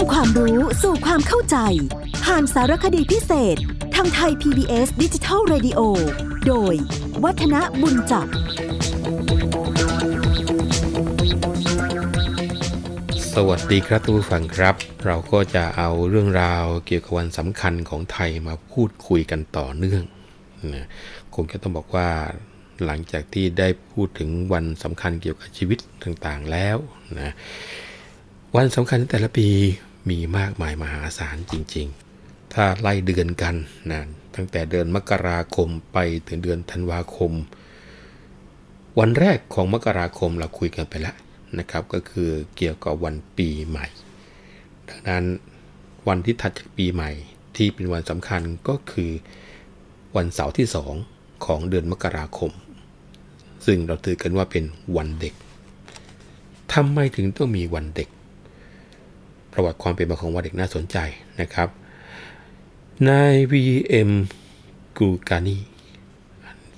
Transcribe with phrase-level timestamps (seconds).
[0.00, 1.56] ำความรู้สู่ความเข้าใจ
[2.24, 3.56] ผ่านสารคดีพิเศษ
[3.94, 5.80] ทางไทย PBS ดิจิทัล Radio
[6.46, 6.74] โดย
[7.24, 8.26] วัฒนบุญจับ
[13.34, 14.74] สวัสดีครับทุกผังครับ
[15.06, 20.02] เราก็จะเอาเรื่องราวเกี่ยวกับวันสำคัญของไทยมาพูดคุยกันต่อเนื่อง
[20.74, 20.86] นะ
[21.34, 22.08] คงจะต้องบอกว่า
[22.84, 26.76] หลังจากที่ได้พูดถึงวันสำคัญเกี่ยวกับชีวิตต่างๆแล้ว
[27.18, 27.34] นะ
[28.56, 29.48] วันสำคัญแต่ละปี
[30.08, 31.86] มีมากมายมหาศาลจริง
[32.20, 33.54] ๆ ถ้าไล่เดือนกัน
[33.90, 34.00] นะ
[34.34, 37.32] ตั้งแต่เดือนมกราคมไปถึงเดือนธันวาคม
[38.98, 41.16] วันแรกของมกราคมเราคุยกันไปแล้ว
[41.58, 43.86] นะครับ ก็คือเกี่ยวกับวันปีใหม่
[44.88, 45.24] ดังนั้น
[46.08, 47.10] วันที่ถัดจากปีใหม่
[47.56, 49.10] ที่เป็นวันสำคัญก็คือ
[50.16, 50.94] วันเสาร์ที่สอง
[51.46, 52.50] ของเดือนมกราคม
[53.66, 54.64] ซึ่งเราถือกันว่าเป็น
[54.96, 55.34] วันเด็ก
[56.72, 58.08] ทำไมถึงต้องมีวันเด็ก
[59.52, 60.96] ประวัติความเป็นมาของวันเด็กน่าสนใจ
[61.40, 61.68] นะครับ
[63.08, 64.10] นาย V.M.
[64.98, 65.58] กูกานี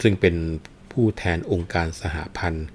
[0.03, 0.35] ซึ่งเป็น
[0.93, 2.69] ผู้แทนองค์การสหพันธ์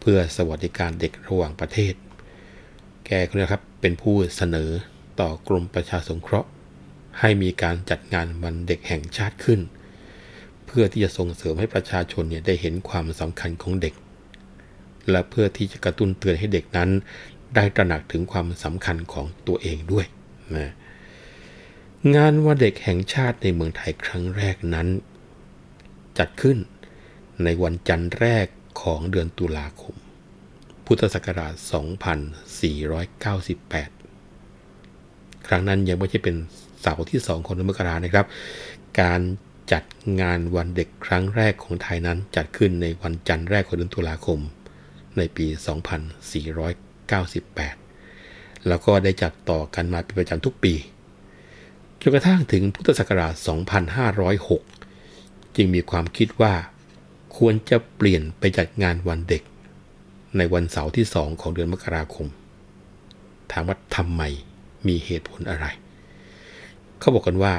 [0.00, 1.94] เพื่อสวัสดิการเด็กระหว่างประเทศ
[3.06, 4.70] แกก็นะครับเป็นผู้เสนอ
[5.20, 6.48] ต่อกรมประชาสงเคราะห์
[7.20, 9.60] ให้มีการจัดงานวันเด็กแห่งชาติขึ้น
[10.66, 13.94] เพื่อที่จะส่งเสริมให้ประชาชนเนี่ยได้เห็นความสำคัญของเด็ก
[15.10, 16.90] และเพื่อที่จะกระตุ้นเตือนให้เด็กนั้น
[17.54, 20.06] ได้ตระหนักถึงความสำคัญของตัวเองด้วย
[20.56, 20.72] นะ
[22.16, 24.88] งานวันเด็กแห่งชาติในเมืองไทยครั้งแรกนั้น
[26.18, 26.58] จัดขึ้น
[27.44, 28.46] ในวันจันทร์แรก
[28.82, 29.94] ของเดือนตุลาคม
[30.86, 31.54] พุทธศักราช
[33.30, 36.36] 2498 ครั้งนั้นยังไม่ใช่เป็น
[36.80, 38.26] เสาร์ที่ 2 ของเดือนมกรานะครับ
[39.00, 39.20] การ
[39.72, 39.84] จัด
[40.20, 44.38] งานวันเด็กครั้งแรกของไทยนั้นจัดขึ้นในวันจันทร์แรกของเดือนตุลาคม
[45.16, 45.46] ในปี
[46.36, 50.74] 2498 98 แล้วก็ได้จัดต่อกันมาเป็นประจำทุกปี
[52.00, 53.34] จนกระทั่งถึงพุทธศักราช
[54.64, 56.54] 2506 จึงมีความคิดว่า
[57.36, 59.42] ควรจะเปลี่ยนไปจัดงานวันเด็ก
[60.36, 62.26] ในวันเสาร์ที่สองของเดือนมกราคม
[63.50, 64.22] ถามว่าทำไม
[64.86, 65.66] มีเหตุผลอะไร
[66.98, 67.54] เขาบอกกันว่า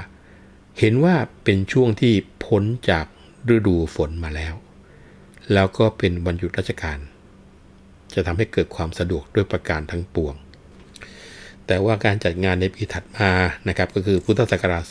[0.80, 2.14] เห็นว่าเป็นช่วงที่
[2.46, 3.06] พ้นจาก
[3.54, 4.54] ฤดูฝนมาแล้ว
[5.54, 7.00] แล้วก็เป็นวันหยุดราชการ
[8.14, 10.36] จะทำให้เกิดความสะดวกด้วยประการทั้งปวง
[11.68, 13.32] แต่ว่าการจัดงานในปีถัดมา
[13.68, 14.84] นะครับก็คือพุทธศักราช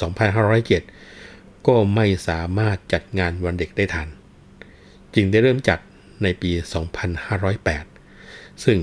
[0.85, 4.09] 2507 ก็ไม่สามารถจัดงานวันเด็กได้ทัน
[5.15, 5.79] จึงได้เริ่มจัด
[6.23, 6.51] ในปี
[7.79, 8.79] 2508 ซึ่ง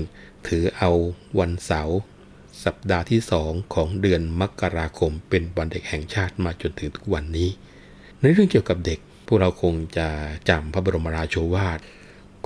[0.46, 0.90] ถือเอา
[1.38, 1.98] วันเสาร์
[2.64, 7.48] สัปดาห์ที่ 2 ของเดือนมกราคมเป็นวันเด็กแห่งชาติมาจนถึงทุกวันนี้
[8.20, 10.08] ในเรื่องเกี่ยวกับเด็กพวกเราคงจะ
[10.48, 11.78] จำพระบรมราโชวาท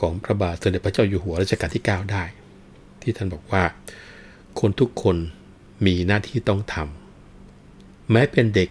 [0.00, 2.24] ของพระบาทสมเด็จพระเจ้าอยู่หัวรัชกาลที่ 9 ได้
[3.02, 3.62] ที่ท่านบอกว่า
[4.60, 5.16] คนทุกคน
[5.86, 8.68] มีหน้าที่ต้องทำแม้เป็นเด็ก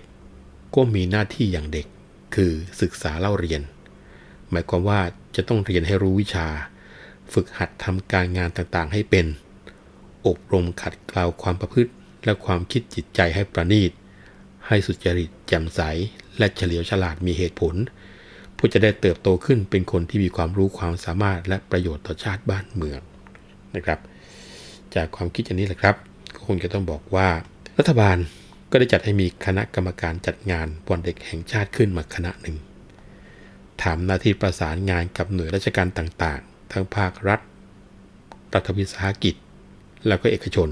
[0.75, 1.87] ก็มีหน้าที่อย่างเด็ก
[2.35, 2.51] คือ
[2.81, 3.61] ศึกษาเล่าเรียน
[4.49, 5.01] หมายความว่า
[5.35, 6.47] จะต้องเรียนให้รู้วิชา
[7.33, 9.25] ฝึกหัดทำการงานต่างๆให้เป็น
[10.27, 11.91] อบรมขัดเกลาความประพฤติ
[12.25, 13.91] และความคิดจิตใจให้ประณีต
[14.67, 15.81] ให้สุจริตแจ่มใส
[16.37, 17.75] และเฉลียวฉลาดมีเหตุผล
[18.61, 22.99] ผู้จะได้เติบโตขึ้นเป็นคนที่มีความรู้ความสามารถและประโยชน์ต่อชาติบ้านเมือง
[23.75, 23.99] นะครับ
[24.95, 25.95] จากความคิดอย่างนี้แหละครับ
[26.35, 27.27] ก็คงจะต้องบอกว่า
[27.77, 28.17] รัฐบาล
[28.71, 32.57] ก็ได้จัดให้มีคณะกรรมการจัดงานวันเด็กแห่งชาติขึ้นมาคณะหนึ่ง
[33.83, 37.39] ทำหน้าที่ประสานงานกับหน่วยราชการต่างๆ ทั้งภาครัฐ
[38.53, 39.35] รัฐวิสาหกิจ
[40.07, 40.69] แล้วก็เอกชน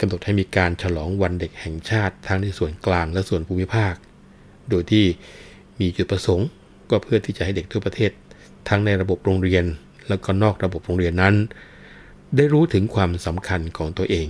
[0.00, 3.94] กำหนดให้มีการฉลองวันเด็กแห่งชาติทั้งในส่วนกลางและส่วนภูมิภาค
[4.70, 5.04] โดยที่
[5.80, 6.48] มีจุดประสงค์
[6.90, 8.10] ก็เพื่อที่จะให้เด็กทั่วประเทศ
[8.68, 9.64] ทั้งในระบบโรงเรียน
[10.08, 11.34] แล้วก็นอกระบบโรงเรียนนั้น
[12.36, 14.26] ได้รู้ถึงความสำคัญของตัวเอง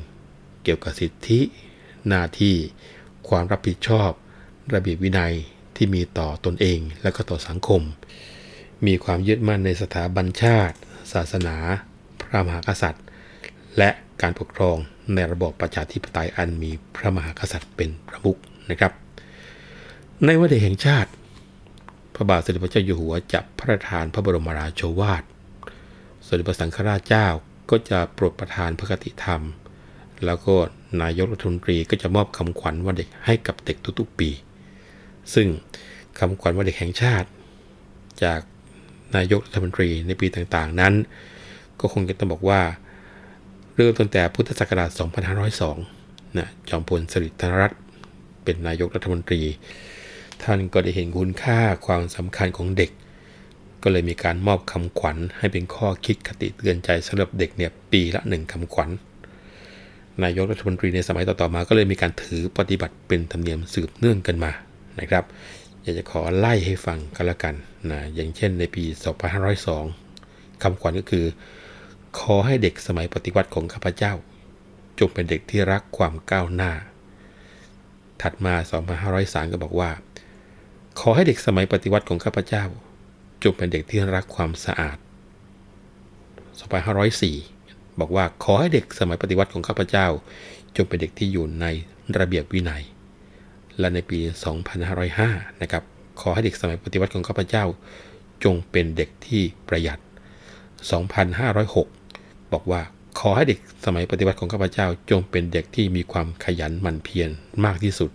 [0.64, 1.40] เกี่ยวกับสิทธิ
[2.08, 2.54] หน้าที่
[3.28, 4.10] ความรับผิดชอบ
[4.74, 5.34] ระเบียบวินัย
[5.76, 7.82] ที่มีต่อตนเองและก็ต่อสังคม
[8.86, 10.76] มีความยึดมั่นในสถาบันชาติ
[11.12, 11.56] ศาสนา
[12.20, 13.04] พระมหากษัตริย์
[13.78, 13.90] และ
[14.22, 14.76] การปกครอง
[15.14, 18.38] ในระบอบประชาธิปไตยอันมีพระมหากษัตริย์เป็นประมุข
[18.70, 18.92] นะครับ
[20.24, 21.10] ในวันเด็กแห่งชาติ
[22.16, 25.22] พระบาทสมเด็จพระเจ้าอยู่หัวจะพระราชทานพระบรมราโชวาท
[26.26, 27.26] สมเด็จพระสังฆราชเจ้า
[27.70, 29.42] ก็จะโปรดประทานพระคติธรรม
[30.24, 30.54] แล้วก็
[31.02, 34.30] นายกรัฐมนตรีก็จะมอบคำขวัญวันเด็กให้กับเด็กทุกๆปี
[35.34, 35.46] ซึ่ง
[36.18, 37.28] คำขวัญวันเด็กแห่งชาติ
[38.22, 38.40] จาก
[39.16, 40.94] นายกรัฐมนตรีในปีต่างๆนั้น
[41.80, 42.60] ก็คงจะต้องบอกว่า
[43.74, 44.90] เริ่มตั้งแต่พุทธศักราช
[45.64, 47.80] 2502 นะจอมพลสฤษดิ์ธนรัตน์
[48.44, 49.40] เป็นนายกรัฐมนตรี
[50.42, 52.90] ท่านก็ได้เห็นคุณค่าความสำคัญของเด็ก
[53.82, 58.90] ก็เลยมีการมอบคำขวัญให้เป็นข้อคิดคติเตือนใจสำหรับเด็กเนี่ยปีละหนึ่งคำขวัญ
[60.24, 64.52] นายกรัฐมนตรีในสมัยต่อๆมา ก็เลยมีการถือปฏิบัติเป็นธรรมเนียมสืบเนื่องกันมา
[65.00, 65.24] นะครับ
[65.82, 67.54] อยากจะขอไล่ให้ฟังกันละกัน
[67.90, 68.84] นะอย่างเช่นในปี
[69.72, 71.24] 2502คำขวัญก็คือ
[72.18, 74.12] ขอให้เด็กสมัยปฏิวัติของข้าพเจ้า
[74.98, 76.72] จงเป็นเด็กที่รักความก้าวหน้า
[78.22, 78.54] ถัดมา
[79.02, 79.90] 2503 ก็บอกว่า
[81.08, 82.64] อให้เด็กสมัยปฏิวัติของข้าพเจ้า
[83.42, 84.98] จงเป็นเด็กที่รักความสะอาด
[87.12, 90.06] 2504 บอกว่าขอให้เด็กสมัยปฏิวัติของข้าพเจ้า
[90.76, 91.66] จงเป็นเด็กที่อยู่ใน
[92.18, 92.82] ระเบียบวินัย
[93.78, 94.18] และในปี
[94.90, 95.82] 2505 นะครับ
[96.20, 97.64] ขอให้เด็กสมัยปฏิวัติของข้าพเจ้า
[98.44, 99.98] จงเป็นเด็กที่ประหยัด
[101.66, 102.82] 2506 บอกว่า
[103.20, 107.30] ขอให้เด็กสมัยปฏิวัติของข้าพเจ้า จงเป็นเด็กที่มีความขยันหมั่นเพียร
[107.64, 108.10] มากที่สุด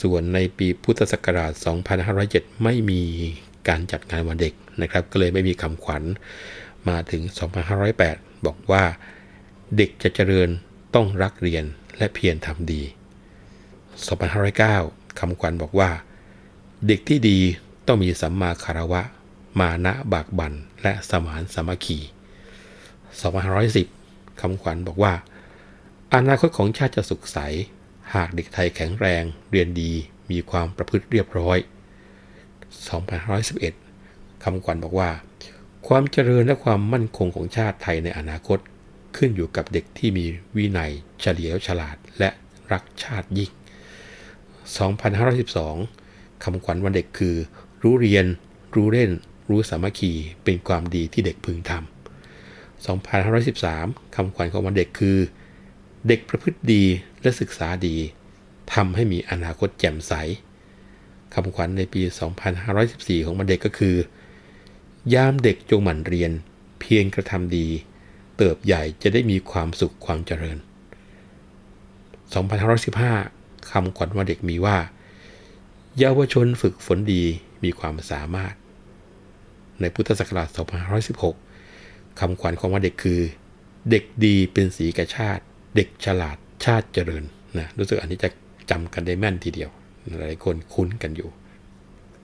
[0.00, 1.52] ส่วนในปีพุทธศักราช
[2.08, 3.02] 2507 ไม่มี
[3.68, 6.02] การจัดงานวันเด็กนะครับ ก็เลยไม่มีคำขวัญ
[6.88, 7.22] มาถึง
[7.84, 8.84] 2508 บอกว่า
[9.76, 10.48] เด็กจะเจริญ
[10.94, 11.64] ต้องรักเรียน
[11.98, 12.82] และเพียรทำดี
[14.00, 15.90] 2509 คำขวัญบอกว่า
[16.86, 17.38] เด็กที่ดี
[17.86, 19.02] ต้องมีสัมมาคารวะ
[19.60, 20.52] มานะบากบัน
[20.82, 21.98] และสมานสามัคคี
[23.60, 25.12] 2510 คำขวัญบอกว่า
[26.14, 27.38] อนาคตของชาติจะสุขใส
[28.14, 29.92] หากเด็กไทยแข็งแรง เรียนดี
[30.30, 31.58] มีความประพฤติเรียบร้อย
[33.60, 35.10] 2511 คำขวัญบอกว่า
[35.88, 38.58] ความเจริญและความมั่นคงของชาติไทยในอนาคต
[39.16, 40.24] ขึ้นอยู่กับเด็กที่มี
[40.56, 40.90] วินัย
[41.20, 42.30] เฉลียวฉลาดและ
[42.72, 43.50] รักชาติยิ่ง
[45.56, 47.36] 2512 คำขวัญวันเด็กคือ
[47.82, 48.26] รู้เรียน
[48.74, 49.10] รู้เล่น
[49.48, 50.12] รู้สามัคคี
[50.44, 51.82] เป็นความดีที่เด็กพึงทำ
[53.36, 55.18] 2513 คำขวัญของวันเด็กคือ
[56.08, 56.84] เด็กประพฤติดี
[57.22, 57.96] และศึกษาดี
[58.74, 60.12] ทำให้มีอนาคตแจ่มใส
[61.34, 62.02] คำขวัญในปี
[62.64, 63.96] 2514 ของวันเด็กก็คือ
[65.14, 66.32] ยามเด็กจงหมั่นเรียน
[66.80, 67.66] เพียงกระทำดี
[68.36, 70.58] เติบใหญ่จะได้มีความสุขความเจริญ
[73.12, 74.78] 2515คำขวัญวันเด็กมีว่า
[75.98, 77.24] เยาวชนฝึกฝนดี
[77.64, 78.54] มีความสามารถ
[79.80, 80.48] ในพุทธศักราช
[81.34, 83.20] 2516คำขวัญของวันเด็กคือ
[83.90, 85.42] เด็กดีเป็นสีแก่ชาติ
[85.76, 87.24] เด็กฉลาด ชาติเจริญ
[87.58, 88.28] นะรู้สึกอันนี้จะ
[88.70, 89.70] จำกันได้แม่นทีเดียว
[90.08, 91.28] หลายคนคุ้นกันอยู่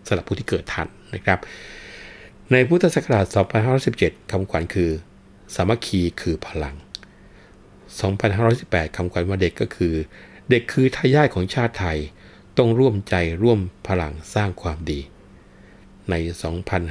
[0.07, 1.39] สำหรับผู้ที่เกิดทันนะครับ
[2.53, 3.27] ในพุทธศักราช
[3.79, 4.91] 2517 คำขวัญคือ
[5.55, 6.75] สามัคคีคือพลัง
[8.01, 9.95] 2518 คำขวัญวันเด็กก็คือ
[10.51, 11.99] เด็กคือทายาทของชาติไทย
[12.59, 15.01] ต้องร่วมใจร่วมพลังสร้างความดี
[16.11, 16.15] ใน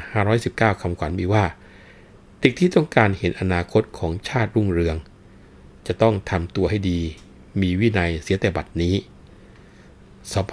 [0.03, 1.45] 2519 คำขวัญมีว่า
[2.41, 4.97] เด็กที่ต้องการเห็นอนาคตของชาติรุ่งเรือง
[5.87, 6.99] จะต้องทำตัวให้ดี
[7.61, 8.95] มีวินัยเสียแต่บัดนี้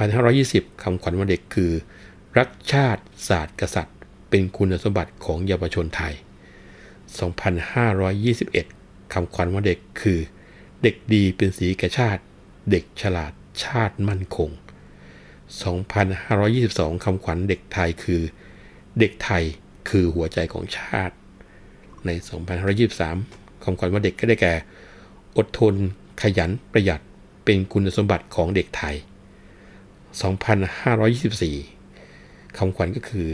[0.02, 1.72] 2520 คำขวัญวันเด็กคือ
[2.38, 3.96] รักชาติศาสตร์กษัตริย์
[4.30, 6.14] เป็นคุณสมบัติของเยาวชนไทย
[8.28, 10.18] 2521 คำขวัญวันเด็กคือ
[10.82, 12.22] เด็กดีเป็นสีแก่ชาติ
[12.70, 13.32] เด็กฉลาด
[13.64, 14.50] ชาติมั่นคง
[15.76, 18.22] 2522 คำขวัญเด็กไทยคือ
[18.98, 19.44] เด็กไทย
[19.88, 21.14] คือหัวใจของชาติ
[22.06, 22.10] ใน
[22.86, 24.54] 2523 คำขวัญวันเด็กก็ได้แก่
[25.36, 25.74] อดทน
[26.22, 27.00] ขยันประหยัด
[27.44, 28.96] เป็นคุณสมบัติของเด็กไทย
[31.56, 33.28] 2524 คำขวัญก็คือ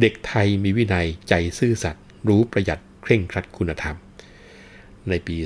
[0.00, 3.96] เด็กไทยมีวินัยใจซื่อสัตย์รู้ประหยัดเคร่งครัดคุณธรรม
[5.08, 5.36] ในปี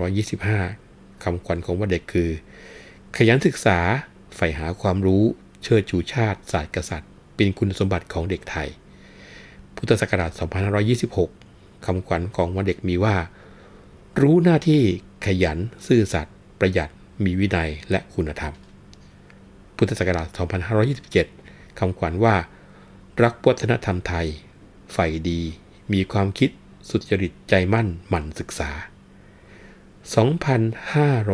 [0.00, 2.30] 2525 คำขวัญของวันเด็กคือ
[3.16, 3.78] ขยันศึกษา
[4.36, 5.22] ใฝ่หาความรู้
[5.62, 8.68] เชิดชูชาติ ศาสตร์กษัตริย์ เป็นคุณสมบัติของเด็กไทย
[9.76, 10.30] พุทธศักราช
[11.08, 13.16] 2526 คำขวัญของวันเด็กมีว่า
[14.20, 14.82] รู้หน้าที่
[15.26, 16.90] ขยัน ซื่อสัตย์ประหยัด
[17.24, 18.54] มีวินัยและคุณธรรม
[19.76, 20.28] พุทธศักราช
[21.02, 22.36] 2527 คำขวัญว่า
[23.22, 24.26] รักวัฒนธรรมไทย
[24.92, 25.40] ใฝ่ดี
[25.92, 26.50] มีความคิด
[26.90, 28.70] สุจริตใจมั่นหมั่นศึกษา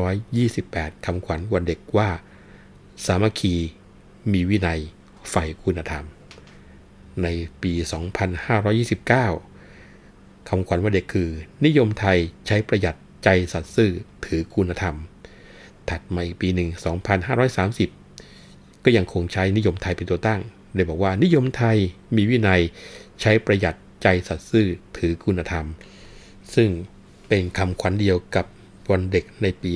[0.00, 2.08] 2,528 คำขวัญวันเด็กว่า
[3.06, 3.54] สามัคคี
[4.32, 4.80] มีวินัย
[5.30, 6.04] ใฝ่คุณธรรม
[7.22, 7.26] ใน
[7.62, 7.72] ปี
[8.70, 11.30] 2529คำขวัญวันเด็กคือ
[11.64, 13.90] นิยมไทยใช้ประหยัด ใจสัตย์ซื่อ
[14.24, 14.94] ถือคุณธรรม
[15.90, 16.68] ถัดมาอีกปีหนึ่ง
[17.96, 20.40] 2530 ก็ยังคงใช้นิยมไทยเป็นตัวตั้ง
[20.74, 21.76] โดยบอกว่านิยมไทย
[22.16, 22.60] มีวินัย
[23.20, 24.66] ใช้ประหยัดใจสัตย์ซื่อ
[24.98, 25.66] ถือคุณธรรม
[26.54, 26.68] ซึ่ง
[27.28, 28.46] เป็นคำขวัญเดียวกับ
[28.90, 29.70] วันเด็กในปี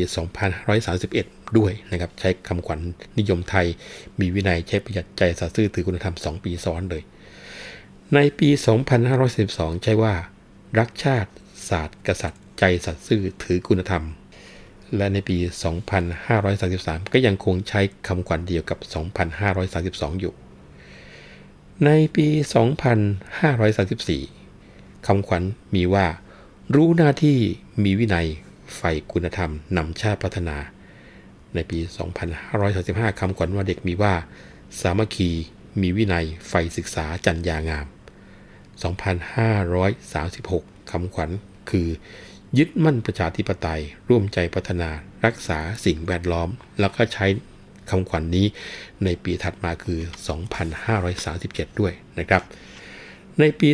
[0.77, 2.81] 2531 ด้วยนะครับ ใช้คำขวัญ
[3.19, 3.67] นิยมไทย
[4.21, 7.03] มีวินัยใช้ประหยัดใจสัตย์ซื่อถือคุณธรรม 2 ปีซ้อนเลย
[8.15, 8.49] ในปี
[9.17, 10.15] 2512 ใช้ว่า
[10.79, 11.31] รักชาติ
[11.69, 14.05] ศาสตร์กษัตริย์ ใจสัตย์ซื่อถือคุณธรรม
[14.97, 15.37] และในปี
[16.25, 18.79] 2533 ก็ยังคงใช้คำขวัญเดียวกับ
[19.51, 20.35] 2532 อยู่
[21.85, 22.27] ในปี
[24.29, 25.43] 2534 คำขวัญ
[25.75, 26.07] มีว่า
[26.75, 27.39] รู้หน้าที่
[27.85, 28.27] มีวินัย
[28.77, 28.81] ไฟ
[29.13, 30.57] คุณธรรมนำชาติพัฒนา
[31.55, 31.79] ในปี
[32.55, 34.15] 2535 คำขวัญว่าเด็กมีว่า
[34.81, 35.31] สามัคคี
[35.81, 37.87] มีวินัยไฟศึกษาจัญญางาม
[38.83, 41.31] 2536 คำขวัญ
[41.71, 41.89] คือ
[42.59, 44.91] ยึดมั่นประชาธิปไตย ร่วมใจพัฒนา
[45.25, 46.49] รักษาสิ่งแวดล้อม
[46.81, 47.27] แล้วก็ใช้
[47.91, 48.47] คำขวัญนนี้
[49.05, 50.01] ในปีถัดมาคือ
[50.91, 52.43] 2537 ด้วยนะครับ
[53.41, 53.69] ในปี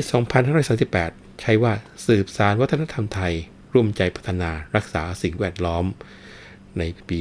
[0.69, 1.73] 2538 ใช้ว่า
[2.07, 3.35] สืบสารวัฒนธรรมไทย
[3.73, 5.85] ร่วมใจพัฒนารักษาสิ่งแวดล้อม
[6.79, 7.21] ในปี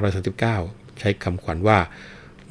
[0.00, 1.78] 2539 ใช้คำขวัญว่า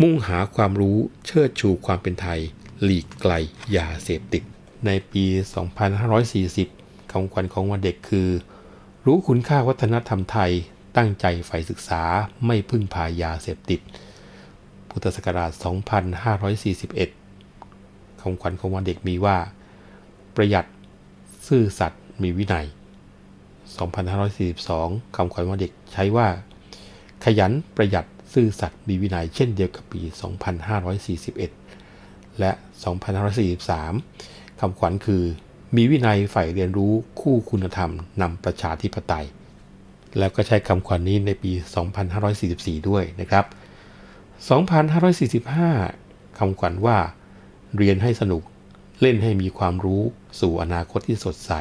[0.01, 2.39] มุ่งหาความรู้เชิดชูความเป็นไทย
[2.83, 3.33] หลีกไกล
[3.75, 4.43] ยาเสพติด
[4.86, 5.25] ในปี
[5.93, 8.29] 2540 คำขวัญของวันเด็กคือ
[9.05, 10.51] รู้คุณค่าวัฒนธรรมไทย
[10.98, 12.01] ตั้งใจใฝ่ศึกษา
[12.45, 13.79] ไม่พึ่งพายาเสพติด
[14.89, 15.51] พุทธศักราช
[17.27, 19.38] 2541 คำขวัญของวันเด็กมีว่า
[20.36, 20.65] ประหยัด
[21.48, 22.67] ซื่อสัตย์ มีวินัย
[24.36, 26.27] 2542 คำขวัญวันเด็กใช้ว่า
[27.24, 30.01] ขยันประหยัดซื่อสัตย์มีวินัยเช่นเดียวกับปี
[31.62, 32.51] 2541 และ
[33.27, 35.23] 2543 คำขวัญคือ
[35.75, 39.25] มีวินัยใฝ่เรียนรู้คู่คุณธรรมนำประชาธิปไตย
[40.17, 41.51] แล้วก็ใช้คำขวัญนนี้ในปี
[42.19, 43.45] 2544 ด้วยนะครับ
[45.11, 46.97] 2545 คำขวัญว่า
[47.77, 48.43] เรียนให้สนุก
[49.01, 50.01] เล่นให้มีความรู้
[50.39, 51.51] สู่อนาคตที่สดใส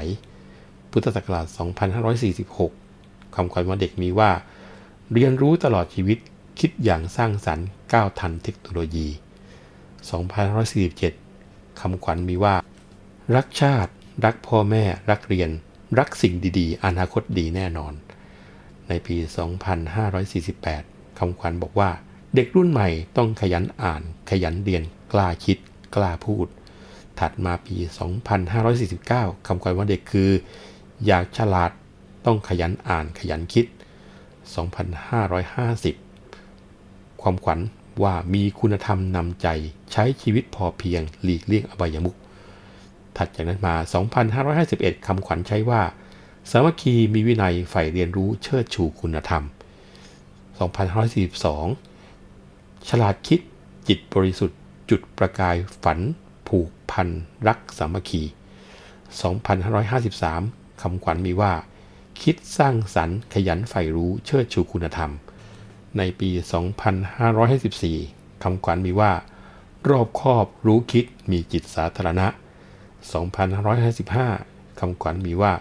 [0.91, 1.47] พุทธศักราช
[2.61, 4.31] 2546 คำขวัญวันเด็กมีว่า
[5.13, 6.19] เรียนรู้ตลอดชีวิต
[6.61, 9.09] คิดอย่างสร้างสรรค์ก้าวทันเทคโนโลยี
[10.79, 12.55] 2547 คำขวัญมีว่า
[13.37, 13.93] รักชาติ
[14.25, 15.51] รักพ่อแม่ รักเรียน
[15.99, 17.93] รักสิ่งดีๆ อนาคตดีแน่นอน
[18.89, 19.17] ในปี
[20.39, 21.91] 2548คำขวัญบอกว่า
[22.35, 24.83] เด็กรุ่นใหม่ต้องขยันอ่าน ขยันเรียน
[25.13, 25.59] กล้าคิด
[25.95, 26.47] กล้าพูด
[27.21, 27.77] ถัดมาปี
[28.87, 30.31] 2549คำขวัญว่าเด็กคือ
[31.07, 31.71] อยากฉลาด
[32.27, 33.67] ต้องขยันอ่านขยันคิด
[35.79, 37.61] 2550 ความขวัญ
[38.03, 39.49] ว่ามีคุณธรรมนำใจ
[39.93, 42.17] ใช้ชีวิตพอเพียงหลีกเลี่ยงอบายมุข
[43.19, 43.75] ถัดจากนั้นมา
[44.41, 45.83] 2551 คำขวัญใช้ว่า
[46.51, 49.43] สามัคคีมีวินัยใฝ่เรียนรู้เชิดชูคุณธรรม
[50.75, 53.41] 2542 ฉลาดคิด
[53.89, 54.61] จิตบริสุทธิ์
[54.91, 55.99] จุดประกายฝัน
[56.49, 57.09] ผูกพัน
[57.47, 58.23] รักสามัคคี
[59.57, 61.53] 2553 คำขวัญมีว่า
[62.23, 65.11] คิดสร้างสรรค์ขยันใฝ่รู้เชิดชูคุณธรรม
[65.97, 66.31] ในปี
[67.57, 69.13] 2554 คำขวัญมีว่า
[69.89, 72.27] รอบคอบรู้คิดมีจิตสาธารณะ
[73.17, 75.53] 2555 คำขวัญมีว่า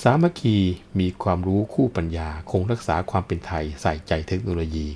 [0.00, 0.56] สามัคคี
[1.00, 4.86] มีความรู้คู่ปัญญาคงรักษาความเป็นไทยใส่ใจเทคโนโลยี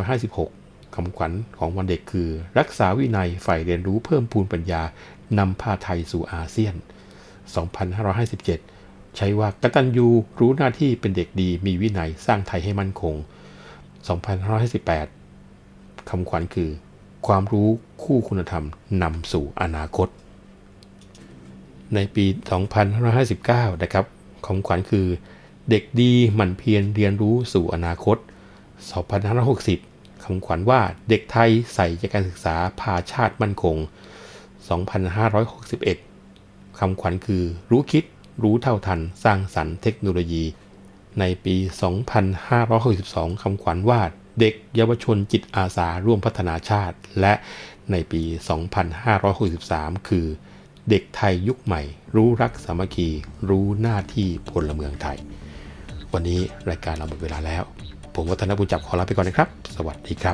[0.00, 4.82] 2556 คำขวัญของวันเด็กคือ รักษาวินัยฝ่ายเรียนรู้เพิ่มพูนปัญญา
[5.38, 6.74] นำพาไทยสู่อาเซียน
[7.96, 10.08] 2557 ใช้ว่ากตัญญู
[10.40, 13.14] รู้หน้าที่เป็นเด็กดีมีวินัยสร้างไทยให้มั่นคง
[15.26, 16.70] 2558 คำขวัญคือ
[17.26, 17.68] ความรู้
[18.02, 18.64] คู่คุณธรรม
[19.02, 20.08] นำสู่อนาคต
[21.94, 22.26] ในปี
[23.04, 24.04] 2559 นะครับ
[24.46, 25.06] ของขวัญคือ
[25.70, 28.16] เด็กดีหมั่นเพียรเรียนรู้สู่อนาคต
[29.40, 33.76] 2560 คำขวัญว่าเด็กไทยใส่ใจการศึกษาพาชาติมั่นคง
[35.02, 38.04] 2561 คำขวัญคือ รู้คิด
[38.42, 40.44] รู้เท่าทันสร้างสรรค์เทคโนโลยี
[41.20, 41.56] ในปี
[42.48, 44.00] 2562 คำขวัญว่า
[44.40, 47.34] เด็กเยาวชนจิตอาสาร่วมพัฒนาชาติ และ
[47.92, 48.22] ในปี
[49.16, 50.26] 2563 คือ
[50.88, 51.82] เด็กไทยยุคใหม่
[52.14, 53.08] รู้รักสามัคคี
[53.48, 55.18] รู้หน้าที่พลเมืองไทย
[56.12, 57.62] วันนี้รายการเราหมดเวลาแล้ว
[58.14, 60.32] ผมวัฒนบุญจับขอลาไปก่อนนะครับ สวัสดีครั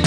[0.00, 0.05] บ